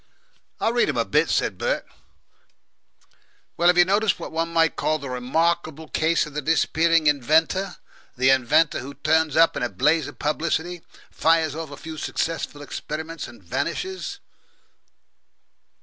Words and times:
"I 0.59 0.69
read 0.71 0.89
'em 0.89 0.97
a 0.97 1.05
bit," 1.05 1.29
said 1.29 1.59
Bert. 1.59 1.85
"Well, 3.55 3.67
have 3.67 3.77
you 3.77 3.85
noticed 3.85 4.19
what 4.19 4.31
one 4.31 4.51
might 4.51 4.75
call 4.75 4.97
the 4.97 5.11
remarkable 5.11 5.89
case 5.89 6.25
of 6.25 6.33
the 6.33 6.41
disappearing 6.41 7.05
inventor 7.05 7.77
the 8.17 8.31
inventor 8.31 8.79
who 8.79 8.95
turns 8.95 9.37
up 9.37 9.55
in 9.55 9.61
a 9.61 9.69
blaze 9.69 10.07
of 10.07 10.17
publicity, 10.17 10.81
fires 11.11 11.53
off 11.53 11.69
a 11.69 11.77
few 11.77 11.97
successful 11.97 12.63
experiments, 12.63 13.27
and 13.27 13.43
vanishes?" 13.43 14.19